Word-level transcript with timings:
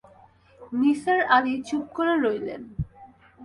নিসার 0.71 1.19
আলি 1.35 1.53
চুপ 1.67 1.85
করে 1.95 2.13
রইলেন। 2.23 2.61